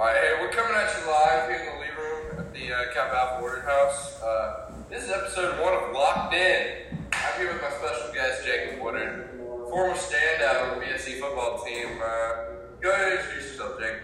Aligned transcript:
All 0.00 0.06
right, 0.06 0.16
hey, 0.16 0.32
we're 0.40 0.48
coming 0.48 0.72
at 0.72 0.88
you 0.96 1.10
live 1.12 1.46
here 1.50 1.60
in 1.60 1.76
the 1.76 1.84
Lee 1.84 1.92
Room 1.92 2.40
at 2.40 2.54
the 2.54 2.72
uh, 2.72 2.94
Kappa 2.94 3.20
Alpha 3.20 3.60
House. 3.68 4.22
Uh, 4.22 4.72
this 4.88 5.04
is 5.04 5.10
episode 5.10 5.60
one 5.60 5.74
of 5.74 5.92
Locked 5.92 6.32
In. 6.32 6.96
I'm 7.12 7.36
here 7.36 7.52
with 7.52 7.60
my 7.60 7.68
special 7.68 8.08
guest, 8.14 8.42
Jacob 8.42 8.80
Woodard, 8.80 9.28
former 9.68 9.92
standout 9.92 10.72
on 10.72 10.78
the 10.78 10.86
BSC 10.86 11.20
football 11.20 11.62
team. 11.66 12.00
Uh, 12.00 12.80
go 12.80 12.90
ahead 12.90 13.12
and 13.12 13.20
introduce 13.20 13.52
yourself, 13.52 13.78
Jacob. 13.78 14.00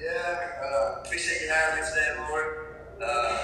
Yeah, 0.00 0.48
uh, 0.64 1.02
appreciate 1.04 1.42
you 1.42 1.52
having 1.52 1.84
me 1.84 1.90
today, 1.92 2.16
Lord. 2.16 2.46
Uh, 2.96 3.36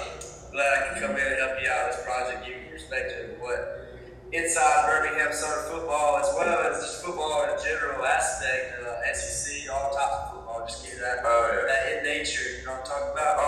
glad 0.51 0.73
I 0.73 0.89
can 0.89 1.03
come 1.05 1.17
in 1.21 1.27
and 1.27 1.37
help 1.37 1.61
you 1.61 1.69
out 1.69 1.89
with 1.89 1.97
this 1.97 2.05
project, 2.07 2.47
give 2.47 2.57
you 2.65 2.71
perspective 2.73 3.37
what 3.41 3.93
inside 4.33 4.89
Birmingham 4.89 5.35
Southern 5.35 5.69
football, 5.69 6.17
as 6.17 6.33
well 6.33 6.73
as 6.73 6.81
just 6.81 7.05
football 7.05 7.45
in 7.45 7.51
a 7.51 7.61
general 7.61 8.07
aspect, 8.07 8.73
uh, 8.89 9.13
SEC, 9.13 9.69
all 9.69 9.93
types 9.93 10.17
of 10.17 10.28
that, 11.01 11.23
oh, 11.25 11.51
yeah. 11.53 11.67
that 11.67 11.99
in 11.99 12.05
nature, 12.05 12.59
you 12.59 12.67
know 12.67 12.73
what 12.73 12.81
I'm 12.81 12.87
talking 12.87 13.13
about? 13.13 13.48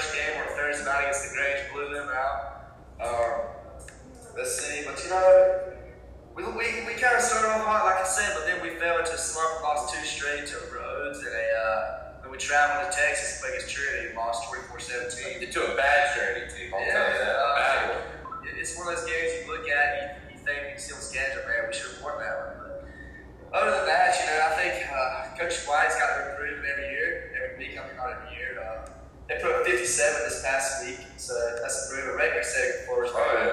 first 0.00 0.16
game 0.16 0.32
where 0.40 0.48
Thursday 0.56 0.84
night 0.88 1.12
against 1.12 1.28
LaGrange 1.28 1.60
blew 1.72 1.92
them 1.92 2.08
out. 2.08 2.72
Um, 3.04 3.52
let's 4.32 4.56
see, 4.56 4.80
but 4.88 4.96
you 5.04 5.10
know, 5.10 5.76
we, 6.32 6.44
we, 6.56 6.88
we 6.88 6.96
kind 6.96 7.16
of 7.16 7.20
started 7.20 7.52
off 7.52 7.68
hot, 7.68 7.84
like 7.84 8.00
I 8.00 8.08
said, 8.08 8.32
but 8.32 8.48
then 8.48 8.64
we 8.64 8.80
fell 8.80 8.96
into 8.96 9.12
a 9.12 9.20
slump, 9.20 9.60
lost 9.60 9.92
two 9.92 10.00
straight 10.00 10.48
to 10.48 10.56
Rhodes, 10.72 11.20
and 11.20 11.28
a, 11.28 11.46
uh, 11.52 12.22
then 12.22 12.30
we 12.32 12.38
traveled 12.38 12.88
to 12.88 12.96
Texas, 12.96 13.44
played 13.44 13.60
against 13.60 13.76
Trinity, 13.76 14.16
lost 14.16 14.48
24 14.48 14.80
17. 14.80 15.44
It 15.44 15.52
took 15.52 15.68
a 15.68 15.76
bad 15.76 16.16
Trinity 16.16 16.48
team. 16.48 16.72
I'll 16.72 16.80
yeah, 16.80 17.20
tell 17.20 17.36
uh, 17.36 17.56
bad 17.60 17.80
one. 17.92 18.48
It's 18.56 18.76
one 18.80 18.88
of 18.88 18.96
those 18.96 19.04
games 19.04 19.44
you 19.44 19.52
look 19.52 19.68
at 19.68 19.84
you, 20.00 20.32
you 20.32 20.38
think, 20.40 20.64
you 20.72 20.80
see 20.80 20.96
on 20.96 21.00
the 21.00 21.04
schedule, 21.04 21.44
man, 21.44 21.68
we 21.68 21.76
should 21.76 21.92
have 21.92 22.00
won 22.00 22.16
that 22.24 22.36
one. 22.40 22.56
But 22.56 23.52
other 23.52 23.84
than 23.84 23.84
that, 23.84 24.16
you 24.16 24.24
know, 24.32 24.48
I 24.48 24.52
think 24.56 24.72
uh, 24.88 25.36
Coach 25.36 25.60
White's 25.68 26.00
got 26.00 26.08
to 26.08 26.32
improve 26.32 26.64
every 26.64 26.88
year, 26.88 27.36
every 27.36 27.68
week 27.68 27.76
coming 27.76 28.00
out 28.00 28.16
every 28.16 28.32
year. 28.32 28.56
Uh, 28.64 28.99
they 29.30 29.38
put 29.40 29.64
57 29.64 30.22
this 30.24 30.42
past 30.42 30.84
week, 30.84 31.06
so 31.16 31.34
that's 31.62 31.92
a 31.92 32.16
record 32.16 32.44
setting 32.44 32.82
for 32.88 33.04
us. 33.04 33.12
Oh, 33.14 33.32
yeah. 33.38 33.49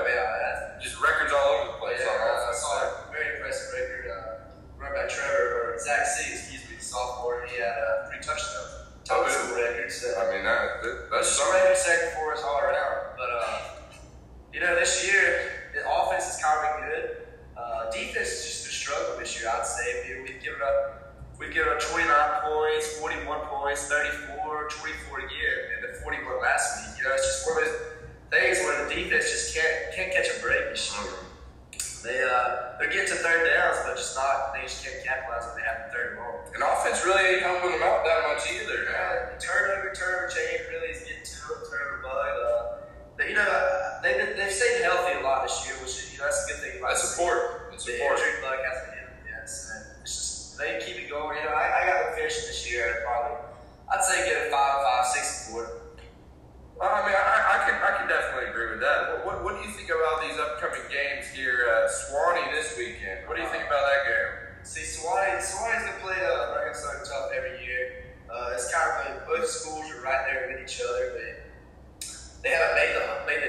is 34.67 34.81
to 34.81 34.96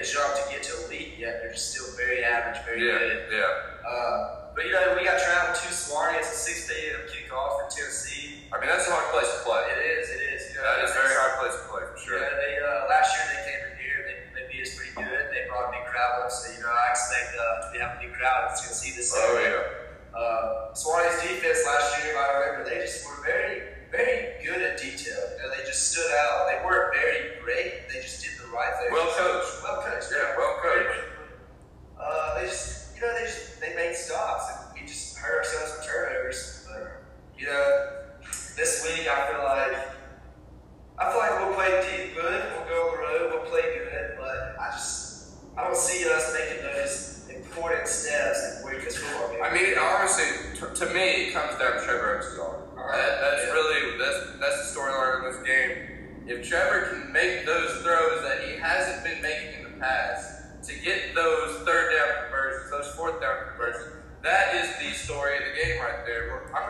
job 0.02 0.36
to 0.36 0.50
get 0.50 0.62
to 0.64 0.84
elite 0.86 1.14
yet. 1.18 1.40
They're 1.42 1.54
still 1.54 1.86
very 1.96 2.24
average, 2.24 2.64
very 2.64 2.86
yeah, 2.86 2.98
good. 2.98 3.22
Yeah. 3.32 3.88
Uh, 3.88 4.40
but 4.54 4.66
you 4.66 4.72
know, 4.72 4.97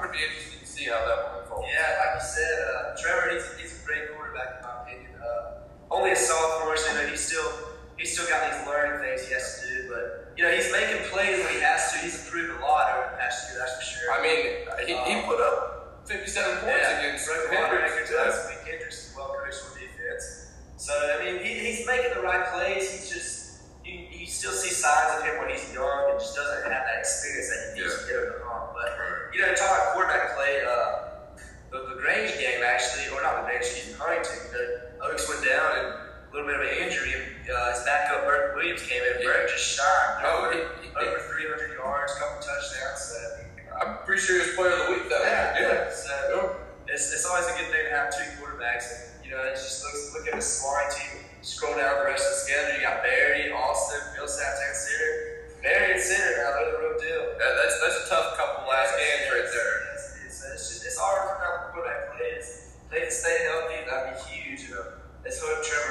permanently 0.08 0.57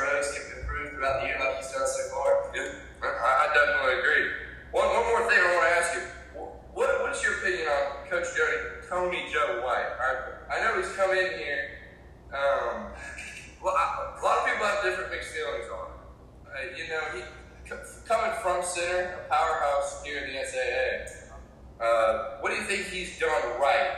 let's 0.06 0.30
hope 0.32 0.46
Trevor 0.46 0.50
can 0.50 0.60
improve 0.62 0.90
throughout 0.94 1.22
the 1.22 1.28
year 1.28 1.38
like 1.40 1.58
he's 1.58 1.72
done 1.72 1.88
so 1.88 2.04
far. 2.14 2.30
Yeah, 2.54 2.78
I, 3.04 3.08
I 3.08 3.46
definitely 3.54 4.00
agree. 4.00 4.26
One, 4.72 4.88
one 4.88 5.06
more 5.10 5.24
thing 5.30 5.40
I 5.40 5.48
want 5.56 5.66
to 5.66 5.74
ask 5.78 5.90
you. 5.96 6.04
What, 6.74 6.90
what's 7.02 7.24
your 7.24 7.40
opinion 7.40 7.68
on 7.68 8.06
Coach 8.06 8.30
Jody, 8.38 8.86
Tony 8.90 9.26
Joe 9.34 9.66
White? 9.66 9.90
I, 9.98 10.54
I 10.54 10.62
know 10.62 10.78
he's 10.78 10.94
come 10.94 11.12
in 11.12 11.34
here. 11.40 11.82
Um, 12.30 12.94
well, 13.64 13.74
I, 13.74 14.14
a 14.14 14.24
lot 14.24 14.40
of 14.40 14.46
people 14.46 14.66
have 14.66 14.84
different 14.84 15.10
mixed 15.10 15.34
feelings 15.34 15.66
on 15.74 15.90
him. 15.90 15.98
Uh, 16.46 16.78
you 16.78 16.86
know, 16.90 17.02
he 17.16 17.22
coming 18.06 18.32
from 18.42 18.64
Centre, 18.64 19.26
a 19.26 19.30
powerhouse 19.30 20.04
here 20.04 20.24
in 20.24 20.32
the 20.32 20.40
SAA. 20.46 21.84
Uh, 21.84 22.38
what 22.40 22.50
do 22.50 22.56
you 22.56 22.64
think 22.64 22.88
he's 22.88 23.20
done 23.20 23.60
right 23.60 23.98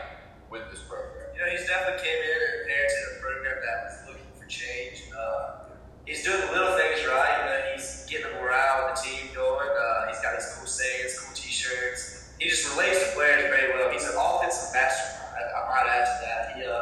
with 0.50 0.64
this 0.72 0.82
program? 0.90 1.30
You 1.36 1.42
know, 1.42 1.52
he's 1.52 1.68
definitely 1.68 2.04
came 2.04 2.18
in 2.18 2.40
and 2.40 2.54
inherited 2.66 3.06
a 3.16 3.22
program 3.22 3.58
that 3.62 3.78
was 3.86 3.96
looking 4.08 4.32
for 4.36 4.46
change. 4.48 5.04
Uh, 5.14 5.70
he's 6.10 6.26
doing 6.26 6.42
the 6.42 6.52
little 6.52 6.74
things 6.74 7.06
right. 7.06 7.34
You 7.38 7.46
know, 7.46 7.60
he's 7.78 8.10
getting 8.10 8.34
the 8.34 8.42
morale 8.42 8.90
of 8.90 8.98
the 8.98 9.02
team 9.06 9.30
going. 9.38 9.70
Uh, 9.70 10.10
he's 10.10 10.20
got 10.26 10.34
these 10.34 10.50
cool 10.58 10.66
sayings, 10.66 11.14
cool 11.22 11.32
T-shirts. 11.38 12.34
He 12.42 12.50
just 12.50 12.66
relates 12.74 12.98
to 13.06 13.14
players 13.16 13.46
very 13.54 13.78
well. 13.78 13.92
He's 13.94 14.10
an 14.10 14.18
offensive 14.18 14.74
mastermind. 14.74 15.38
I, 15.38 15.42
I 15.54 15.62
might 15.70 15.88
add 15.94 16.06
to 16.10 16.16
that. 16.26 16.42
He, 16.58 16.62
uh, 16.66 16.82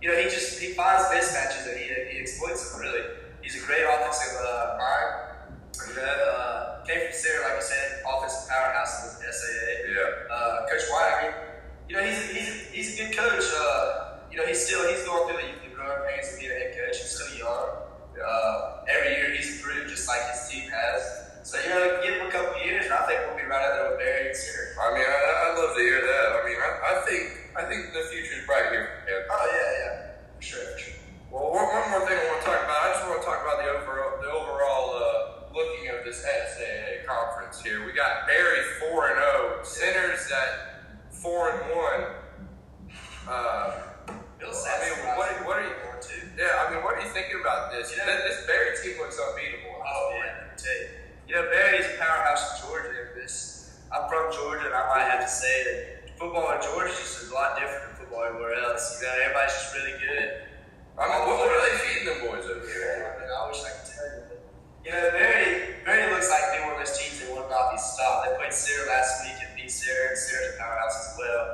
you 0.00 0.06
know, 0.08 0.16
he 0.16 0.24
just 0.32 0.58
he 0.58 0.72
finds 0.72 1.04
mismatches 1.12 1.68
and 1.68 1.76
he, 1.78 1.86
he 2.10 2.18
exploits 2.24 2.72
them. 2.72 2.80
Really, 2.80 3.02
he's 3.42 3.60
a 3.62 3.66
great 3.66 3.84
offensive 3.84 4.40
uh, 4.40 4.78
mind. 4.80 5.10
You 5.88 5.96
know, 5.98 6.02
uh, 6.06 6.84
came 6.86 7.00
from 7.06 7.12
Centre, 7.14 7.42
like 7.42 7.56
you 7.58 7.66
said, 7.66 8.02
offensive 8.06 8.48
powerhouse 8.48 8.92
in 9.18 9.26
the 9.26 9.32
SAA 9.32 9.90
Yeah. 9.90 10.34
uh, 10.34 10.68
Coach 10.70 10.84
White, 10.90 11.10
I 11.10 11.22
mean, 11.26 11.34
you 11.88 11.96
know, 11.96 12.02
he's 12.06 12.18
a, 12.18 12.26
he's 12.34 12.48
a, 12.48 12.58
he's 12.70 12.88
a 12.94 12.96
good 13.02 13.16
coach. 13.16 13.42
Uh, 13.50 14.22
you 14.30 14.36
know, 14.38 14.46
he's 14.46 14.62
still 14.64 14.86
he's 14.88 15.02
going 15.04 15.26
through 15.26 15.42
the, 15.42 15.68
the 15.68 15.74
growing 15.74 15.98
pains 16.08 16.32
of 16.32 16.38
being 16.38 16.52
a 16.52 16.54
head 16.54 16.72
coach. 16.78 16.98
He's 17.02 17.10
still 17.10 17.34
young. 17.38 17.82
Uh, 18.14 18.84
every 18.86 19.10
year 19.16 19.34
he's 19.34 19.58
improved 19.58 19.90
just 19.90 20.06
like 20.06 20.22
his 20.30 20.46
team 20.48 20.70
has. 20.70 21.42
So 21.42 21.58
you 21.58 21.70
know, 21.74 21.98
give 22.04 22.14
him 22.20 22.26
a 22.28 22.30
couple 22.30 22.54
years, 22.62 22.84
and 22.86 22.94
I 22.94 23.02
think 23.08 23.18
we'll 23.26 23.34
be 23.40 23.48
right 23.48 23.58
out 23.64 23.72
there 23.74 23.90
with 23.90 23.98
Berry 23.98 24.28
and 24.30 24.36
Centre. 24.36 24.78
I 24.78 24.94
mean, 24.94 25.02
I, 25.02 25.18
I'd 25.50 25.54
love 25.58 25.74
to 25.74 25.82
hear 25.82 25.98
that. 25.98 26.26
I 26.38 26.40
mean, 26.46 26.58
I, 26.62 26.70
I 26.86 26.94
think 27.08 27.22
I 27.58 27.62
think 27.66 27.90
the 27.90 28.06
future's 28.12 28.46
bright 28.46 28.70
here 28.70 29.02
for 29.02 29.10
him. 29.10 29.22
Oh 29.26 29.46
yeah, 29.50 29.70
yeah, 29.82 29.94
for 30.38 30.42
sure, 30.42 30.64
for 30.70 30.78
sure. 30.78 30.94
Well, 31.34 31.50
one, 31.50 31.64
one 31.66 31.90
more 31.90 32.04
thing 32.06 32.14
I 32.20 32.24
want 32.30 32.40
to 32.44 32.46
talk 32.46 32.60
about. 32.62 32.78
I 32.78 32.88
just 32.94 33.02
want 33.08 33.18
to 33.20 33.26
talk 33.26 33.40
about 33.42 33.58
the 33.64 33.68
overall, 33.74 34.12
the 34.22 34.30
overall 34.30 34.86
uh, 34.94 35.12
looking 35.56 35.88
of 35.90 36.04
this 36.06 36.22
SAA 36.22 37.02
conference 37.08 37.58
here. 37.64 37.82
We 37.84 37.92
got 37.96 38.28
Berry 38.30 38.62
four 38.78 39.08
and 39.10 39.18
zero, 39.18 39.64
Sinners 39.64 40.28
at 40.30 40.84
four 41.10 41.50
and 41.50 41.60
one. 41.74 42.02
Uh, 43.28 43.82
Bill 44.38 44.50
I 44.50 44.54
Sass 44.54 44.78
mean, 44.82 44.92
is 44.98 45.16
what, 45.16 45.30
right. 45.30 45.46
what 45.46 45.56
are 45.58 45.66
you? 45.66 45.74
Going 45.74 46.02
too. 46.02 46.22
Yeah, 46.38 46.66
I 46.66 46.74
mean, 46.74 46.82
what 46.82 46.98
are 46.98 47.02
you 47.02 47.10
thinking 47.10 47.38
about 47.40 47.70
this? 47.72 47.90
You 47.92 47.98
know- 48.02 48.10
Th- 48.10 48.24
this 48.26 48.46
Berry 48.46 48.74
team 48.82 48.98
looks 49.02 49.18
unbeatable. 49.18 49.78
Oh 49.82 50.10
yeah, 50.14 50.22
let 50.38 50.50
me 50.50 50.56
tell 50.58 50.78
you. 50.82 50.88
You 51.28 51.32
know, 51.38 51.44
Berry's 51.48 51.86
a 51.86 51.96
powerhouse 52.02 52.42
in 52.60 52.68
Georgia. 52.68 53.14
This, 53.14 53.78
I'm 53.94 54.08
from 54.10 54.32
Georgia, 54.34 54.66
and 54.66 54.74
I 54.74 54.84
might 54.90 55.06
have 55.08 55.22
to 55.22 55.30
say 55.30 55.54
that 55.64 56.18
football 56.18 56.50
in 56.52 56.60
Georgia 56.60 56.90
is 56.92 56.98
just 56.98 57.30
a 57.30 57.34
lot 57.34 57.54
different 57.56 57.86
than 57.88 57.94
football 58.04 58.24
everywhere 58.26 58.58
else. 58.58 58.98
You 59.00 59.06
know, 59.06 59.14
everybody's 59.22 59.54
just 59.54 59.70
really 59.78 59.96
good. 60.02 60.50
I 60.98 61.08
mean, 61.08 61.20
what, 61.24 61.38
what 61.40 61.48
are 61.48 61.62
they 61.62 61.74
feeding 61.86 62.06
them 62.10 62.18
boys 62.26 62.44
over 62.44 62.66
here? 62.66 63.16
I, 63.16 63.22
mean, 63.22 63.30
I 63.30 63.40
wish 63.48 63.62
I 63.64 63.70
could 63.72 63.86
tell 63.88 64.08
you. 64.12 64.20
But, 64.28 64.38
you 64.84 64.90
know, 64.92 65.04
Berry, 65.14 65.48
Berry 65.86 66.04
looks 66.12 66.28
like 66.28 66.42
they're 66.52 66.66
one 66.68 66.74
of 66.76 66.82
those 66.84 66.92
teams 66.98 67.16
that 67.22 67.30
will 67.32 67.48
not 67.48 67.70
be 67.72 67.78
stopped. 67.80 68.28
They 68.28 68.34
played 68.36 68.52
Sarah 68.52 68.90
last 68.92 69.24
week 69.24 69.38
and 69.40 69.50
beat 69.56 69.70
Sarah, 69.72 70.12
and 70.12 70.18
Sarah's 70.18 70.52
a 70.52 70.60
powerhouse 70.60 70.96
as 71.00 71.10
well. 71.16 71.44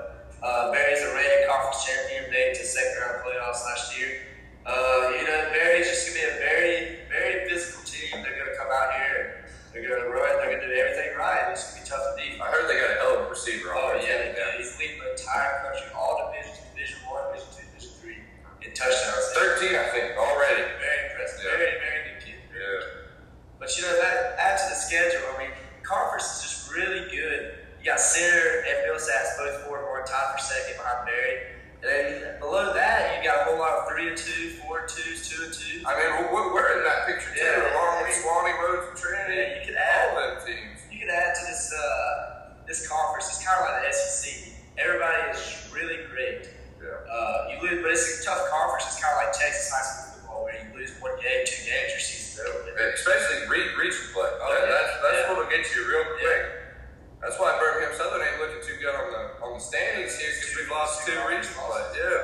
Uh, 0.43 0.73
Berry's 0.75 1.03
a 1.07 1.11
reigning 1.15 1.47
conference 1.47 1.85
champion, 1.87 2.27
made 2.35 2.57
it 2.57 2.59
to 2.59 2.65
second 2.67 2.99
round 2.99 3.23
playoffs 3.23 3.63
last 3.69 3.95
year. 3.95 4.27
Uh, 4.67 5.13
you 5.15 5.23
know, 5.29 5.39
Berry's 5.55 5.87
just 5.87 6.09
going 6.09 6.19
to 6.19 6.23
be 6.23 6.27
a 6.27 6.37
very, 6.43 6.77
very 7.13 7.35
physical 7.47 7.85
team. 7.87 8.23
They're 8.27 8.35
going 8.39 8.51
to 8.51 8.59
come 8.59 8.69
out 8.75 8.91
here, 8.99 9.47
they're 9.73 9.87
going 9.87 10.03
to 10.03 10.11
run, 10.11 10.35
they're 10.43 10.51
going 10.51 10.63
to 10.63 10.71
do 10.71 10.75
everything 10.79 11.15
right. 11.17 11.51
It's 11.55 11.63
going 11.73 11.83
to 11.83 11.83
be 11.83 11.85
tough 11.89 12.05
to 12.05 12.13
beat. 12.19 12.37
I 12.43 12.51
heard 12.55 12.67
they 12.71 12.77
got 12.79 12.91
a 12.91 12.99
hell 13.03 13.15
of 13.23 13.27
a 13.27 13.31
receiver 13.31 13.71
Oh, 13.75 13.95
on 13.97 14.03
yeah, 14.03 14.19
their 14.19 14.35
they 14.35 14.39
team. 14.39 14.51
do. 14.51 14.59
He's 14.63 14.75
leading 14.79 14.99
the 15.03 15.11
entire 15.15 15.63
country, 15.67 15.89
all 15.95 16.15
divisions, 16.31 16.59
Division 16.71 16.99
1, 17.07 17.35
Division 17.35 17.51
2, 17.51 17.67
Division 17.75 17.93
3, 18.63 18.69
in 18.69 18.71
touchdowns. 18.79 19.27
Thirteen, 19.35 19.75
I 19.75 19.87
think, 19.91 20.15
already. 20.15 20.63
Very 20.79 21.01
impressive. 21.11 21.43
Yeah. 21.43 21.59
Very, 21.59 21.75
very 21.83 22.01
good 22.15 22.19
kid. 22.23 22.39
Yeah. 22.55 23.59
But 23.59 23.75
you 23.75 23.83
know, 23.83 23.95
that 23.99 24.39
add 24.39 24.55
to 24.55 24.67
the 24.71 24.78
schedule, 24.89 25.21
I 25.37 25.39
mean, 25.45 25.53
conference 25.85 26.25
is 26.25 26.43
just 26.49 26.59
really 26.73 27.05
good. 27.13 27.61
You 27.79 27.85
got 27.93 28.01
Centre 28.01 28.65
and 28.65 28.77
Millsaps 28.89 29.37
both 29.39 29.69
four 29.69 29.79
and 29.85 29.89
one, 29.93 30.05
tied 30.09 30.33
for 30.33 30.41
second 30.41 30.81
behind 30.81 31.05
Berry. 31.07 31.37
And 31.79 31.87
then 31.87 32.41
below 32.41 32.75
that, 32.75 33.21
you 33.23 33.29
got 33.29 33.47
a 33.47 33.51
whole 33.53 33.61
lot 33.61 33.85
of 33.85 33.89
three 33.93 34.09
and 34.09 34.17
two, 34.19 34.59
four 34.65 34.81
and 34.83 34.89
twos, 34.89 35.29
two 35.29 35.45
and 35.45 35.53
two. 35.55 35.85
I 35.87 35.95
mean, 35.95 36.33
we're, 36.35 36.81
in 36.81 36.83
that 36.89 37.07
picture 37.07 37.31
too, 37.37 37.45
Yeah. 37.45 37.71
along 37.71 38.03
with 38.03 38.17
Sewanee 38.19 38.57
Rhodes 38.59 38.89
and 38.91 38.99
Trinity. 38.99 39.39
Yeah, 39.39 39.61
you 39.61 39.63
could 39.69 39.79
all 39.79 40.19
add. 40.19 40.41
them 40.41 40.47
teams. 40.49 40.79
You 40.91 40.99
could 41.07 41.13
add 41.15 41.35
to 41.39 41.43
this 41.47 41.71
uh, 41.71 42.59
this 42.67 42.89
conference. 42.89 43.29
It's 43.31 43.45
kind 43.47 43.61
of 43.63 43.71
like 43.71 43.87
the 43.87 43.93
SEC. 43.95 44.53
Everybody 44.77 45.31
is 45.31 45.71
really 45.71 46.03
great. 46.11 46.51
Yeah. 46.83 46.99
Uh, 47.07 47.49
you 47.55 47.63
lose, 47.63 47.79
but 47.83 47.91
it's 47.95 48.23
a 48.23 48.25
tough 48.27 48.43
conference. 48.51 48.87
It's 48.91 48.99
kind 48.99 49.15
of 49.15 49.23
like 49.31 49.33
Texas 49.39 49.71
high 49.71 49.87
school 49.87 49.87
football, 49.87 50.03
where 50.03 50.08
you 50.08 50.08
lose 50.89 51.01
one 51.05 51.17
game, 51.21 51.45
two 51.45 51.61
games, 51.69 51.93
your 51.93 52.01
season's 52.01 52.41
over. 52.49 52.65
Especially 52.97 53.45
re- 53.53 53.75
region 53.77 54.05
play. 54.17 54.31
Oh, 54.41 54.49
That- 54.49 54.65
yeah. 54.65 54.73
That's, 54.73 54.93
that's 55.05 55.17
Yeah. 55.21 55.29
what'll 55.29 55.51
get 55.53 55.65
you 55.77 55.81
real 55.85 56.05
quick. 56.17 56.43
That's 57.21 57.37
why 57.39 57.59
Birmingham 57.59 57.93
Southern 57.99 58.23
ain't 58.23 58.39
looking 58.39 58.63
too 58.63 58.79
good 58.79 58.95
on 58.95 59.11
the 59.11 59.23
on 59.43 59.51
the 59.59 59.61
standings 59.61 60.15
here 60.17 60.31
because 60.31 60.55
we've 60.55 60.71
lost 60.71 61.03
two 61.05 61.19
region 61.27 61.51
play. 61.51 61.83
Yeah. 61.99 62.23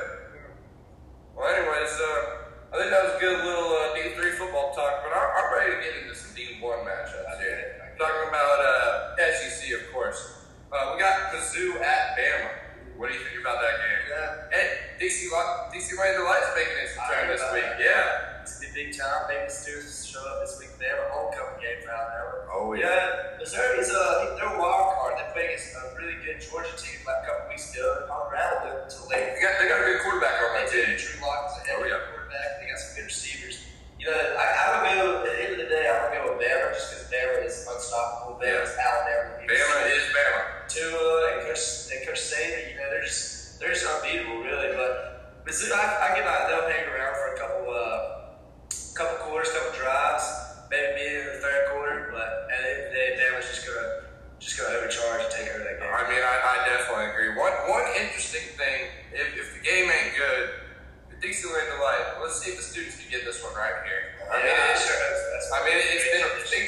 Well, 1.35 1.51
anyways, 1.51 1.93
uh, 1.99 2.71
I 2.71 2.79
think 2.79 2.89
that 2.95 3.03
was 3.03 3.13
a 3.15 3.19
good 3.19 3.43
little 3.43 3.75
uh, 3.75 3.91
D3 3.91 4.39
football 4.39 4.71
talk, 4.71 5.03
but 5.03 5.11
I'm, 5.11 5.27
I'm 5.35 5.47
ready 5.51 5.75
to 5.75 5.79
get 5.83 5.93
into 5.99 6.15
some 6.15 6.31
D1 6.31 6.63
matchups 6.87 7.39
here. 7.43 7.91
Talking 7.99 8.29
about 8.31 8.59
uh, 8.63 9.15
SEC, 9.19 9.67
of 9.75 9.91
course. 9.91 10.47
Uh, 10.71 10.95
we 10.95 10.99
got 10.99 11.31
Mizzou 11.35 11.75
at 11.83 12.15
Bama. 12.15 12.49
What 12.95 13.11
do 13.11 13.19
you 13.19 13.23
think 13.27 13.39
about 13.43 13.59
that 13.59 13.75
game? 13.75 14.03
Yeah. 14.15 14.55
And 14.55 14.67
DC, 14.95 15.27
DC 15.75 15.91
Ranger 15.99 16.23
Lights 16.23 16.55
making 16.55 16.79
its 16.87 16.95
return 16.95 17.27
this 17.27 17.43
week. 17.51 17.67
That 31.21 31.65
They 31.65 31.84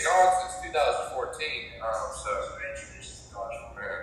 been 0.03 0.29
since 0.45 0.67
2014. 0.69 1.81
Um, 1.81 2.11
so 2.13 2.57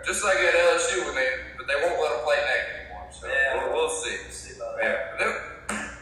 just 0.04 0.22
like 0.22 0.36
at 0.36 0.52
LSU 0.52 1.00
when 1.08 1.16
they 1.16 1.28
but 1.56 1.66
they 1.66 1.74
won't 1.80 1.96
let 1.96 2.12
them 2.12 2.22
play 2.28 2.36
next 2.36 2.68
anymore. 2.76 3.08
So 3.08 3.24
yeah. 3.26 3.56
we'll, 3.56 3.72
we'll 3.72 3.88
see. 3.88 4.16
We'll 4.20 4.36
see 4.36 4.54
yeah. 4.60 5.16
Then, 5.16 5.32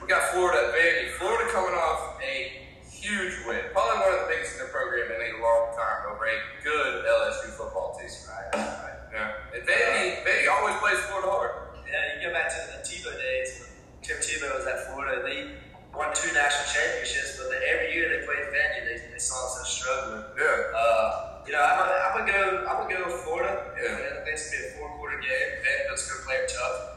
we 0.03 0.11
got 0.11 0.35
Florida 0.35 0.59
at 0.59 0.75
Vandy. 0.75 1.15
Florida 1.23 1.47
coming 1.55 1.75
off 1.79 2.19
a 2.19 2.67
huge 2.83 3.47
win, 3.47 3.63
probably 3.71 4.03
one 4.03 4.11
of 4.15 4.27
the 4.27 4.31
biggest 4.31 4.59
in 4.59 4.67
their 4.67 4.73
program 4.75 5.07
in 5.07 5.19
a 5.23 5.31
long 5.39 5.71
time 5.79 6.11
over 6.11 6.27
a 6.27 6.39
good 6.67 7.07
LSU 7.07 7.55
football 7.55 7.95
team. 7.95 8.11
Right. 8.27 8.51
right. 8.59 8.99
Yeah. 9.15 9.55
And 9.55 9.63
Vandy, 9.63 10.19
uh, 10.19 10.27
Vandy 10.27 10.47
always 10.51 10.77
plays 10.83 10.99
Florida 11.07 11.31
hard. 11.31 11.53
Yeah, 11.87 12.19
you 12.19 12.27
go 12.27 12.35
back 12.35 12.51
to 12.51 12.59
the 12.75 12.83
Tebow 12.83 13.15
days 13.15 13.63
when 13.63 13.71
Tim 14.03 14.19
Tebow 14.19 14.51
was 14.59 14.67
at 14.67 14.91
Florida. 14.91 15.23
They 15.23 15.63
won 15.95 16.11
two 16.11 16.33
national 16.35 16.67
championships, 16.75 17.39
but 17.39 17.55
every 17.63 17.95
year 17.95 18.11
they 18.11 18.27
played 18.27 18.51
Vandy. 18.51 18.83
They 18.83 18.92
instead 19.31 19.61
of 19.61 19.67
struggling. 19.67 20.25
Yeah. 20.35 20.75
Uh, 20.75 21.43
you 21.47 21.53
know, 21.53 21.63
I'm 21.63 21.79
gonna, 21.79 21.99
I'm 22.03 22.13
gonna 22.19 22.33
go. 22.33 22.67
I'm 22.67 22.77
gonna 22.89 23.05
go 23.05 23.17
Florida. 23.23 23.71
Yeah. 23.79 24.19
I 24.19 24.25
think 24.25 24.35
it's 24.35 24.51
gonna 24.51 24.63
be 24.63 24.69
a 24.69 24.79
four-quarter 24.79 25.19
game. 25.21 25.63
Vanderbilt's 25.63 26.11
gonna 26.11 26.25
play 26.27 26.39
tough. 26.49 26.93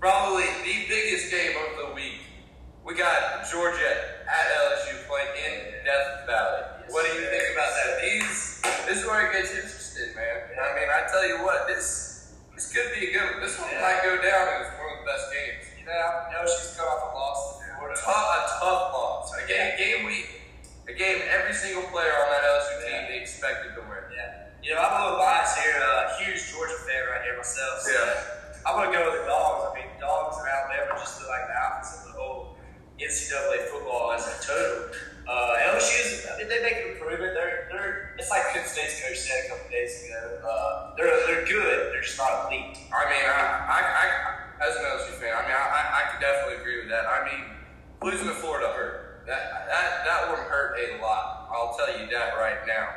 Probably 0.00 0.48
the 0.64 0.88
biggest 0.88 1.30
game 1.30 1.52
of 1.60 1.76
the 1.76 1.94
week. 1.94 2.24
We 2.84 2.96
got 2.96 3.44
Georgia 3.52 3.92
at 4.24 4.44
LSU 4.64 4.96
playing 5.04 5.28
in 5.36 5.84
Death 5.84 6.24
Valley. 6.24 6.88
What 6.88 7.04
do 7.04 7.12
you 7.20 7.28
think 7.28 7.44
about 7.52 7.68
that? 7.68 8.00
These, 8.00 8.64
this 8.88 9.04
is 9.04 9.06
where 9.06 9.28
it 9.28 9.36
gets 9.36 9.52
interesting, 9.52 10.16
man. 10.16 10.56
I 10.56 10.72
mean, 10.80 10.88
I 10.88 11.04
tell 11.12 11.28
you 11.28 11.44
what, 11.44 11.68
this 11.68 12.32
this 12.56 12.72
could 12.72 12.88
be 12.96 13.08
a 13.08 13.12
good 13.12 13.28
one. 13.36 13.40
This 13.44 13.60
one 13.60 13.68
Yeah. 13.72 13.84
might 13.84 14.00
go 14.00 14.16
down 14.16 14.44
as 14.64 14.72
one 14.80 14.88
of 14.88 15.04
the 15.04 15.06
best 15.08 15.28
games. 15.36 15.64
You 15.78 15.84
know, 15.84 15.92
I 15.92 16.32
know 16.32 16.48
she's 16.48 16.72
cut 16.76 16.88
off 16.88 17.12
a 17.12 17.16
loss 17.16 17.60
Florida. 17.76 18.00
Tough, 18.00 18.16
a 18.16 18.40
tough 18.56 18.82
loss. 18.96 19.32
A 19.36 19.44
game, 19.46 19.76
game 19.76 20.00
week, 20.08 20.28
a 20.88 20.92
game 20.96 21.20
every 21.28 21.52
single 21.52 21.84
player 21.92 22.12
on 22.24 22.26
that 22.32 22.40
LSU 22.48 22.76
team 22.88 23.04
Yeah. 23.04 23.08
they 23.12 23.18
expected 23.20 23.76
to 23.76 23.84
win. 23.84 24.00
Yeah. 24.16 24.48
You 24.64 24.74
know, 24.74 24.80
I'm 24.80 24.96
a 24.96 25.04
little 25.12 25.18
biased 25.20 25.60
here. 25.60 25.76
Uh, 25.76 26.16
huge 26.24 26.40
Georgia 26.52 26.80
fan 26.88 27.04
right 27.12 27.20
here 27.20 27.36
myself. 27.36 27.84
So 27.84 27.92
Yeah. 27.92 28.40
I'm 28.68 28.76
going 28.76 28.92
to 28.92 28.98
go 28.98 29.08
with 29.08 29.24
the 29.24 29.26
dogs. 29.26 29.72
I 29.72 29.79
mean, 29.79 29.79
dogs 30.00 30.36
in 30.40 30.44
Alabama 30.48 30.98
just 30.98 31.20
look 31.20 31.28
like 31.30 31.46
the 31.46 31.54
alphas 31.54 32.00
of 32.00 32.12
the 32.12 32.16
whole 32.20 32.56
NCAA 32.98 33.68
football 33.68 34.12
as 34.12 34.24
a 34.26 34.34
total. 34.44 34.92
Uh, 35.28 35.56
LSU's, 35.76 36.26
I 36.26 36.38
mean, 36.38 36.48
they 36.48 36.60
make 36.62 36.76
an 36.84 36.92
improvement. 36.96 37.32
They're, 37.34 37.68
they're, 37.70 38.16
it's 38.18 38.30
like 38.30 38.42
Penn 38.52 38.66
State's 38.66 39.00
coach 39.00 39.16
said 39.18 39.46
a 39.46 39.48
couple 39.50 39.70
days 39.70 40.04
ago. 40.04 40.40
Uh, 40.42 40.96
they're, 40.96 41.06
they're 41.26 41.46
good. 41.46 41.92
They're 41.92 42.02
just 42.02 42.18
not 42.18 42.50
elite. 42.50 42.76
I 42.90 43.04
mean, 43.06 43.24
I, 43.24 43.38
I, 43.38 43.78
I 43.78 44.66
as 44.66 44.76
an 44.76 44.82
LSU 44.82 45.14
fan, 45.22 45.32
I 45.32 45.42
mean, 45.46 45.54
I, 45.54 45.64
I, 45.64 45.82
I 46.02 46.10
could 46.10 46.20
definitely 46.20 46.60
agree 46.60 46.80
with 46.80 46.88
that. 46.90 47.04
I 47.06 47.24
mean, 47.30 47.44
losing 48.02 48.26
to 48.26 48.34
Florida 48.34 48.68
hurt. 48.74 49.24
That, 49.26 49.68
that, 49.68 50.04
that 50.04 50.28
one 50.28 50.40
hurt 50.48 50.76
a 50.80 51.00
lot. 51.00 51.48
I'll 51.52 51.76
tell 51.76 51.88
you 51.98 52.10
that 52.10 52.34
right 52.36 52.66
now. 52.66 52.88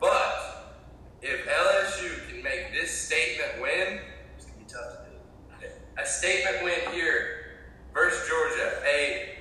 But 0.00 0.78
if 1.22 1.44
LSU 1.46 2.28
can 2.30 2.42
make 2.42 2.72
this 2.72 2.90
statement 2.90 3.60
win, 3.60 4.00
It's 4.36 4.46
going 4.46 4.58
to 4.60 4.64
be 4.64 4.70
tough 4.70 5.04
to 5.04 5.66
do. 5.66 5.66
a 6.00 6.06
statement 6.06 6.62
win 6.62 6.78
here 6.94 7.58
versus 7.92 8.28
Georgia, 8.28 8.78
a 8.86 9.36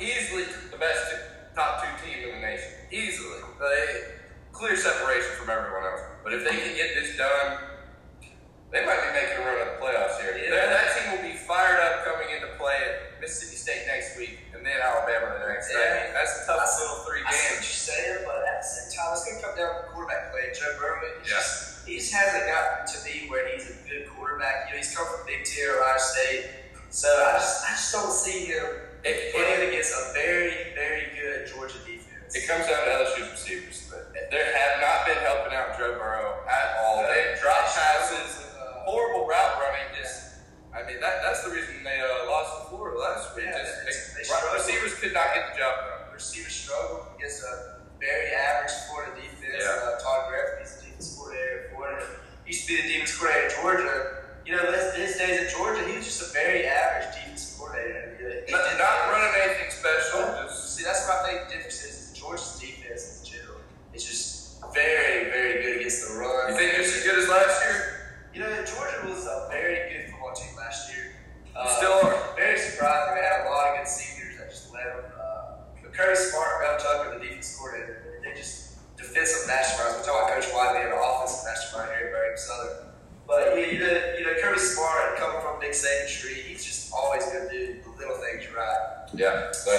easily 0.00 0.44
the 0.70 0.76
best 0.76 1.10
two, 1.10 1.16
top 1.56 1.82
two 1.82 2.06
team 2.06 2.28
in 2.28 2.34
the 2.36 2.46
nation, 2.46 2.68
easily, 2.92 3.40
They- 3.58 4.12
clear 4.56 4.76
separation 4.76 5.30
from 5.36 5.50
everyone 5.52 5.84
else. 5.84 6.00
But 6.24 6.32
if 6.32 6.42
they 6.44 6.56
can 6.56 6.72
get 6.74 6.96
this 6.96 7.16
done, 7.16 7.60
they 8.72 8.82
might 8.84 8.98
be 9.04 9.10
making 9.14 9.36
a 9.38 9.44
run 9.46 9.60
at 9.60 9.76
the 9.76 9.78
playoffs 9.78 10.16
here. 10.20 10.32
Yeah. 10.36 10.50
That- 10.50 10.70
That 10.72 10.86
team 10.96 11.06
will 11.12 11.24
be 11.28 11.36
fired 11.36 11.78
up 11.80 12.04
coming 12.04 12.30
into 12.34 12.48
play 12.58 12.76
at 12.82 13.20
Mississippi 13.20 13.56
State 13.56 13.86
next 13.86 14.16
week, 14.18 14.40
and 14.56 14.64
then 14.66 14.80
Alabama 14.80 15.38
the 15.38 15.48
next. 15.52 15.70
I 15.70 15.78
Yeah. 15.78 16.04
mean, 16.04 16.14
that's 16.14 16.42
a 16.42 16.46
tough 16.46 16.64
I 16.64 16.80
little 16.80 17.04
three 17.04 17.22
I 17.24 17.30
see 17.30 17.36
what 17.36 17.52
games. 17.60 17.68
you're 17.68 17.84
saying, 17.94 18.18
but 18.26 18.40
at 18.48 18.62
the 18.62 18.68
same 18.68 18.90
time, 18.96 19.12
it's 19.12 19.24
going 19.24 19.36
to 19.38 19.42
come 19.46 19.54
down 19.56 19.70
to 19.76 19.82
quarterback 19.92 20.32
play. 20.32 20.50
Joe 20.52 20.72
Burrow, 20.80 21.00
he's 21.22 21.30
Yeah. 21.30 21.36
just, 21.38 21.86
he 21.86 21.98
just 22.00 22.12
hasn't 22.12 22.46
gotten 22.48 22.86
to 22.90 22.98
be 23.04 23.28
where 23.28 23.46
he's 23.48 23.70
a 23.70 23.74
good 23.88 24.08
quarterback. 24.16 24.66
You 24.66 24.72
know, 24.72 24.78
he's 24.82 24.94
come 24.96 25.06
from 25.06 25.24
Big 25.26 25.44
Ten, 25.44 25.70
Ohio 25.70 25.96
State. 25.98 26.50
So 26.90 27.08
I 27.08 27.32
just, 27.38 27.64
I 27.64 27.70
just 27.76 27.92
don't 27.92 28.12
see 28.12 28.46
him 28.46 28.66
playing 29.04 29.68
against 29.68 29.92
a 29.94 30.12
very, 30.12 30.72
very 30.74 31.12
good 31.14 31.46
Georgia 31.46 31.78
defense. 31.86 31.95
It 32.36 32.44
comes 32.44 32.68
down 32.68 32.84
to 32.84 32.90
LSU's 33.00 33.30
receivers. 33.32 33.88
But 33.88 34.12
They 34.12 34.44
have 34.44 34.76
not 34.84 35.08
been 35.08 35.16
helping 35.24 35.56
out 35.56 35.72
Joe 35.80 35.96
Burrow 35.96 36.44
at 36.44 36.76
all. 36.84 37.00
They 37.08 37.32
drop 37.40 37.64
passes. 37.72 38.52
Horrible 38.84 39.26
route 39.26 39.56
running. 39.56 39.88
Just, 39.96 40.44
I 40.76 40.84
mean, 40.84 41.00
that 41.00 41.24
that's 41.24 41.42
the 41.44 41.50
surprised. 72.86 73.18
They 73.18 73.26
had 73.26 73.46
a 73.46 73.50
lot 73.50 73.66
of 73.70 73.72
good 73.78 73.88
seniors 73.88 74.38
that 74.38 74.50
just 74.50 74.72
led 74.72 74.86
them. 74.86 75.10
Uh, 75.10 75.66
but 75.82 75.92
Kirby 75.92 76.16
Smart, 76.16 76.62
Mel 76.62 76.78
Tucker, 76.78 77.18
the 77.18 77.24
defense 77.24 77.56
coordinator—they 77.58 78.34
just 78.34 78.78
defensive 78.96 79.50
masterminds. 79.50 79.98
We're 79.98 80.06
talking 80.06 80.22
about 80.22 80.34
Coach 80.38 80.48
Wiley, 80.54 80.86
an 80.86 80.94
offensive 80.94 81.42
mastermind 81.46 81.90
here 81.98 82.06
at 82.06 82.12
Birmingham 82.14 82.38
Southern. 82.38 82.76
But 83.26 83.58
you 83.58 83.82
know, 83.82 83.94
you 84.18 84.22
know, 84.22 84.34
Kirby 84.38 84.60
Smart 84.60 85.18
coming 85.18 85.42
from 85.42 85.58
Nick 85.58 85.74
Saban 85.74 86.06
Tree, 86.06 86.46
he's 86.46 86.62
just 86.62 86.94
always 86.94 87.26
going 87.26 87.48
to 87.48 87.50
do 87.50 87.82
the 87.82 87.90
little 87.98 88.18
things 88.22 88.46
right. 88.54 89.10
Yeah. 89.14 89.50
So 89.50 89.74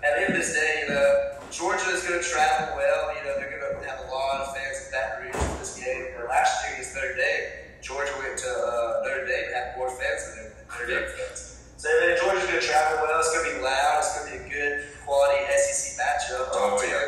at 0.00 0.16
the 0.16 0.20
end 0.24 0.32
of 0.32 0.40
this 0.40 0.54
day, 0.56 0.88
you 0.88 0.94
know, 0.94 1.36
Georgia 1.52 1.84
is 1.92 2.00
going 2.04 2.16
to 2.16 2.24
travel 2.24 2.76
well. 2.76 3.12
You 3.12 3.28
know, 3.28 3.36
they're 3.36 3.52
going 3.52 3.60
to 3.60 3.88
have 3.88 4.00
a 4.00 4.08
lot 4.08 4.40
of 4.40 4.56
fans 4.56 4.88
in 4.88 4.92
that 4.96 5.20
region 5.20 5.36
for 5.36 5.58
this 5.60 5.76
game. 5.76 6.16
You 6.16 6.24
know, 6.24 6.32
last 6.32 6.64
year 6.64 6.80
against 6.80 6.96
Notre 6.96 7.12
Dame, 7.12 7.44
Georgia 7.84 8.12
went 8.16 8.40
to 8.40 8.48
uh, 8.48 9.04
Notre 9.04 9.26
Dame 9.28 9.52
and 9.52 9.54
had 9.54 9.76
more 9.76 9.92
fans 9.92 10.24
than 10.32 10.48
Notre 10.72 10.88
Dame 10.88 11.08
fans. 11.12 11.57
So 11.78 11.88
Georgia's 12.18 12.42
going 12.50 12.58
to 12.58 12.66
travel 12.66 13.06
well. 13.06 13.20
It's 13.20 13.30
going 13.30 13.46
to 13.46 13.54
be 13.54 13.62
loud. 13.62 13.98
It's 13.98 14.18
going 14.18 14.26
to 14.26 14.38
be 14.42 14.44
a 14.44 14.48
good 14.50 14.82
quality 15.06 15.46
SEC 15.46 15.94
matchup. 15.94 16.50
Oh, 16.50 16.74
yeah. 16.82 17.07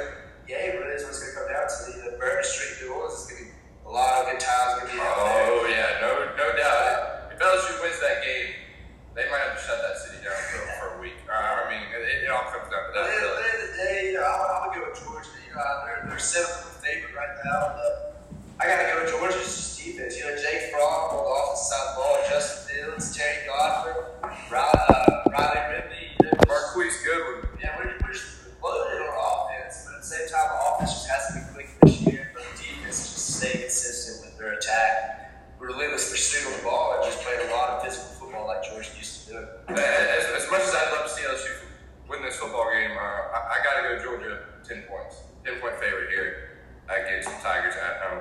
Their 34.40 34.54
attack, 34.56 35.36
relentless 35.60 36.10
pursuit 36.10 36.50
of 36.50 36.56
the 36.58 36.64
ball, 36.64 36.96
and 36.96 37.04
just 37.04 37.20
played 37.20 37.44
a 37.48 37.52
lot 37.52 37.76
of 37.76 37.84
physical 37.84 38.08
football 38.16 38.46
like 38.48 38.64
Georgia 38.64 38.88
used 38.96 39.28
to 39.28 39.32
do. 39.36 39.74
As, 39.76 40.24
as 40.42 40.50
much 40.50 40.64
as 40.64 40.72
I'd 40.74 40.90
love 40.96 41.04
to 41.04 41.12
see 41.12 41.22
LSU 41.28 41.68
win 42.08 42.22
this 42.22 42.36
football 42.36 42.66
game, 42.72 42.96
uh, 42.96 43.36
I, 43.36 43.60
I 43.60 43.64
got 43.64 43.76
to 43.76 43.82
go 43.84 44.02
Georgia 44.02 44.40
10 44.66 44.82
points. 44.88 45.20
10 45.44 45.60
point 45.60 45.76
favorite 45.76 46.08
here 46.10 46.58
against 46.88 47.28
the 47.28 47.36
Tigers 47.44 47.74
at 47.76 48.00
home. 48.08 48.20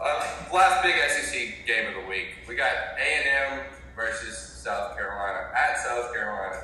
Uh, 0.00 0.54
last 0.54 0.82
big 0.84 0.94
SEC 1.10 1.66
game 1.66 1.88
of 1.88 1.94
the 2.04 2.08
week. 2.08 2.44
We 2.46 2.54
got 2.54 2.70
A&M 3.00 3.60
versus 3.96 4.38
South 4.38 4.94
Carolina 4.96 5.50
at 5.56 5.76
South 5.78 6.12
Carolina. 6.14 6.62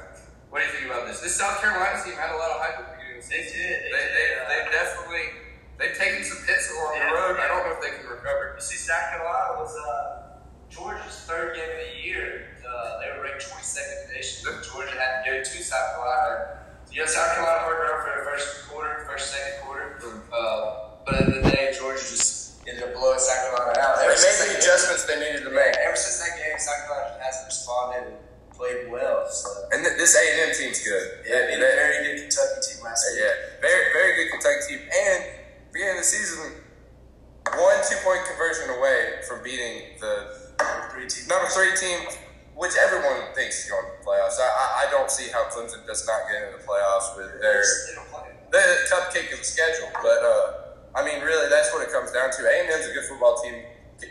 What 0.51 0.61
do 0.61 0.67
you 0.67 0.73
think 0.73 0.87
about 0.87 1.09
this? 1.09 1.21
This 1.21 1.35
South 1.35 1.61
Carolina 1.61 1.99
team 2.05 2.15
had 2.15 2.31
a 2.31 2.39
lot 2.39 2.53
of 2.53 2.61
hype 2.63 2.79
at 2.79 2.87
the 2.87 2.93
beginning 2.95 3.19
of 3.19 3.25
the 3.27 3.29
They 3.37 3.43
season. 3.43 3.59
did. 3.59 3.79
They, 3.91 4.05
they, 4.15 4.27
they 4.47 4.61
definitely 4.71 5.25
they've 5.79 5.97
taken 5.97 6.25
some 6.25 6.39
hits 6.47 6.71
along 6.73 6.99
the 6.99 7.07
road. 7.15 7.37
I 7.41 7.49
don't 7.49 7.67
know 7.67 7.75
if 7.75 7.81
they 7.83 7.97
can 7.97 8.07
recover. 8.09 8.55
You 8.57 8.63
see, 8.63 8.77
South 8.77 9.11
Carolina 9.11 9.59
was 9.61 9.73
uh, 9.77 10.39
Georgia's 10.71 11.25
third 11.27 11.57
game 11.57 11.71
of 11.71 11.81
the 11.83 11.93
year. 12.03 12.51
Uh, 12.65 13.01
they 13.01 13.09
were 13.17 13.23
ranked 13.25 13.45
22nd 13.47 14.03
in 14.03 14.09
the 14.09 14.15
nation. 14.15 14.49
Georgia 14.63 14.97
had 14.99 15.23
to 15.23 15.31
go 15.31 15.35
to 15.39 15.57
South 15.63 15.95
Carolina. 15.95 16.65
You 16.91 17.01
know, 17.03 17.07
South 17.07 17.35
Carolina 17.35 17.67
worked 17.67 17.83
around 17.91 18.01
for 18.07 18.13
the 18.19 18.25
first 18.27 18.47
quarter, 18.71 19.05
first, 19.07 19.31
second 19.35 19.67
quarter. 19.67 19.99
Uh, 20.33 20.99
but 21.07 21.15
at 21.15 21.27
the 21.27 21.35
end 21.35 21.37
of 21.39 21.45
the 21.45 21.51
day, 21.51 21.75
Georgia 21.77 22.01
just 22.03 22.63
ended 22.67 22.83
up 22.85 22.95
blowing 22.95 23.19
South 23.19 23.51
Carolina 23.51 23.79
out. 23.83 23.99
They 23.99 24.07
Ever 24.09 24.15
made 24.17 24.39
the 24.41 24.47
game- 24.55 24.63
adjustments 24.63 25.05
they 25.05 25.19
needed 25.21 25.43
to 25.45 25.51
make. 25.53 25.75
Ever 25.85 25.97
since 25.99 26.19
that 26.23 26.39
game, 26.39 26.57
South 26.59 26.87
Carolina 26.87 27.19
hasn't 27.23 27.47
responded 27.51 28.03
and 28.09 28.17
played 28.55 28.89
well. 28.91 29.27
So. 29.29 29.51
And 29.75 29.85
th- 29.85 29.99
this 29.99 30.15
A&M 30.17 30.55
team's 30.55 30.81
good. 30.83 31.27
Yeah, 31.27 31.51
They- 31.51 31.55
a 31.55 31.61
they- 31.61 31.77
very 31.77 31.99
good 32.07 32.17
Kentucky 32.31 32.59
team 32.63 32.79
last 32.83 33.05
week. 33.11 33.21
Yeah, 33.21 33.35
very 33.61 33.93
very 33.93 34.11
good 34.17 34.29
Kentucky 34.39 34.61
team, 34.71 34.81
and 34.89 35.21
beginning 35.75 35.99
of 35.99 36.07
the 36.07 36.09
season, 36.09 36.63
one 37.59 37.77
two 37.83 37.99
point 38.07 38.23
conversion 38.31 38.71
away 38.71 39.21
from 39.29 39.43
beating 39.43 39.99
the 40.01 40.45
Three 40.95 41.11
number 41.27 41.51
three 41.51 41.75
team, 41.75 42.07
which 42.55 42.79
everyone 42.79 43.35
thinks 43.35 43.67
is 43.67 43.71
going 43.71 43.83
to 43.83 43.91
the 43.99 44.07
playoffs. 44.07 44.39
I, 44.39 44.87
I, 44.87 44.91
don't 44.95 45.11
see 45.11 45.27
how 45.27 45.43
Clemson 45.51 45.83
does 45.91 46.07
not 46.07 46.31
get 46.31 46.47
into 46.47 46.63
the 46.63 46.63
playoffs 46.63 47.19
with 47.19 47.43
their 47.43 47.67
the 48.55 48.63
cupcake 48.87 49.35
of 49.35 49.43
the 49.43 49.45
schedule. 49.45 49.91
But 49.99 50.23
uh, 50.23 50.95
I 50.95 51.03
mean, 51.05 51.19
really, 51.27 51.51
that's 51.51 51.75
what 51.75 51.83
it 51.83 51.91
comes 51.91 52.13
down 52.13 52.31
to. 52.31 52.47
A 52.47 52.55
and 52.63 52.71
a 52.71 52.95
good 52.95 53.11
football 53.11 53.43
team. 53.43 53.59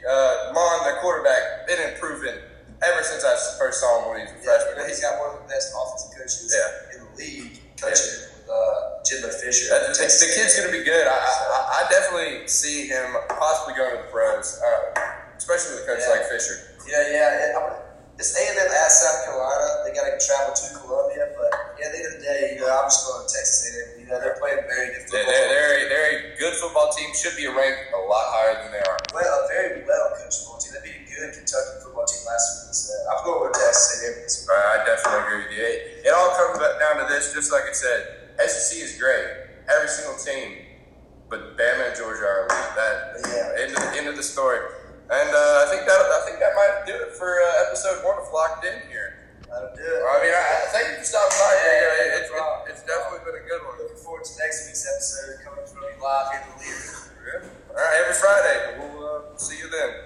Uh, 0.04 0.52
Mond, 0.54 0.86
their 0.86 1.00
quarterback, 1.00 1.40
has 1.40 1.72
been 1.72 1.82
improving 1.94 2.36
ever 2.84 3.02
since 3.04 3.24
I 3.24 3.32
first 3.58 3.80
saw 3.80 4.04
him 4.04 4.12
when 4.12 4.28
he 4.28 4.34
was 4.36 4.36
a 4.36 4.44
Yeah, 4.44 4.60
freshman. 4.60 4.90
he's 4.92 5.00
got 5.00 5.20
one 5.24 5.40
of 5.40 5.42
the 5.44 5.48
best 5.48 5.72
offensive 5.72 6.12
coaches 6.20 6.52
Yeah. 6.52 7.00
in 7.00 7.08
the 7.08 7.12
league, 7.16 7.64
coaching 7.80 8.28
with 8.28 8.33
uh, 8.50 9.04
Jimbo 9.06 9.30
Fisher. 9.30 9.70
The, 9.72 9.94
the 9.96 10.30
kid's 10.36 10.56
going 10.58 10.72
to 10.72 10.76
be 10.76 10.84
good. 10.84 11.08
I, 11.08 11.18
I, 11.18 11.60
I 11.84 11.90
definitely 11.90 12.48
see 12.48 12.88
him 12.88 13.16
possibly 13.30 13.76
going 13.76 13.96
to 13.98 14.02
the 14.04 14.10
pros, 14.12 14.60
uh, 14.62 15.00
especially 15.38 15.76
with 15.80 15.84
a 15.84 15.88
coach 15.88 16.04
Yeah. 16.08 16.14
like 16.16 16.26
Fisher. 16.30 16.58
Yeah, 16.88 17.04
yeah. 17.12 17.44
It, 17.48 17.80
it's 18.20 18.38
A 18.38 18.44
and 18.46 18.60
M 18.62 18.70
at 18.70 18.92
South 18.94 19.26
Carolina. 19.26 19.82
They 19.84 19.92
got 19.98 20.06
to 20.06 20.14
travel 20.22 20.54
to 20.54 20.66
Columbia, 20.86 21.34
but 21.34 21.50
yeah, 21.82 21.90
at 21.90 21.92
the 21.92 21.98
end 21.98 22.08
of 22.14 22.14
the 22.20 22.22
day, 22.22 22.40
you 22.54 22.62
know, 22.62 22.70
I'm 22.70 22.86
just 22.86 23.10
going 23.10 23.26
to 23.26 23.30
Texas 23.32 23.74
A&M. 23.74 24.06
You 24.06 24.06
know, 24.06 24.22
they're 24.22 24.38
playing 24.38 24.62
very 24.70 24.94
good 24.94 25.10
football. 25.10 25.26
they're, 25.34 25.50
they're, 25.50 25.74
a, 25.74 25.80
they're 25.90 26.12
a 26.14 26.20
good 26.38 26.54
football 26.62 26.94
team. 26.94 27.10
Should 27.18 27.34
be 27.34 27.50
ranked 27.50 27.90
a 27.90 28.02
lot 28.06 28.30
higher 28.30 28.54
than 28.62 28.70
they 28.70 28.84
are. 28.86 29.02
well, 29.18 29.26
a 29.26 29.48
very 29.50 29.82
well 29.82 30.14
coached 30.14 30.46
football 30.46 30.62
team. 30.62 30.78
They 30.78 30.86
beat 30.86 31.02
a 31.02 31.06
good 31.10 31.34
Kentucky 31.42 31.82
football 31.82 32.06
team 32.06 32.22
last 32.30 32.46
week. 32.70 32.78
So 32.78 32.94
I'm 33.10 33.20
going 33.26 33.50
with 33.50 33.58
Texas 33.58 34.06
A&M 34.06 34.14
this 34.22 34.36
week. 34.46 34.54
I 34.54 34.78
definitely 34.86 35.18
agree 35.26 35.40
with 35.50 35.52
you. 35.58 35.64
It, 35.66 35.78
it 36.06 36.12
all 36.14 36.30
comes 36.38 36.62
back 36.62 36.78
down 36.78 37.02
to 37.02 37.06
this, 37.10 37.34
just 37.34 37.50
like 37.50 37.66
I 37.66 37.74
said. 37.74 38.13
SEC 38.48 38.80
is 38.80 39.00
great. 39.00 39.26
Every 39.72 39.88
single 39.88 40.18
team, 40.20 40.66
but 41.30 41.58
Bama 41.58 41.88
and 41.88 41.96
Georgia 41.96 42.28
are 42.28 42.48
that. 42.50 43.18
Yeah. 43.24 43.64
End 43.64 43.72
of, 43.72 43.80
the, 43.80 43.90
end 43.98 44.08
of 44.08 44.16
the 44.16 44.24
story. 44.24 44.60
And 45.10 45.30
uh, 45.30 45.64
I 45.64 45.66
think 45.70 45.84
that 45.86 46.00
I 46.00 46.20
think 46.26 46.40
that 46.40 46.54
might 46.56 46.88
do 46.88 46.96
it 46.96 47.12
for 47.16 47.28
uh, 47.28 47.68
episode 47.68 48.04
one 48.04 48.18
of 48.20 48.32
Locked 48.34 48.66
In 48.66 48.88
here. 48.90 49.38
That'll 49.48 49.76
do 49.76 49.86
it. 49.86 50.02
I 50.02 50.16
mean, 50.24 50.34
I, 50.34 50.44
thank 50.74 50.90
you 50.90 50.98
for 50.98 51.06
stopping 51.06 51.38
by. 51.38 51.52
Yeah, 51.54 51.70
yeah, 51.70 51.94
yeah, 51.94 52.20
it's, 52.20 52.32
it, 52.34 52.44
it's 52.74 52.84
definitely 52.88 53.22
been 53.22 53.38
a 53.38 53.46
good 53.46 53.62
one. 53.68 53.78
Looking 53.78 54.02
forward 54.02 54.26
to 54.26 54.34
next 54.42 54.66
week's 54.66 54.88
episode 54.88 55.46
coming 55.46 55.68
from 55.68 55.86
you 55.86 55.96
live 56.02 56.28
in 56.34 56.42
the 56.48 56.54
leader. 56.58 57.54
All 57.70 57.78
right, 57.78 57.96
every 58.02 58.18
Friday. 58.18 58.58
We'll 58.80 59.00
uh, 59.06 59.38
see 59.38 59.62
you 59.62 59.70
then. 59.70 60.03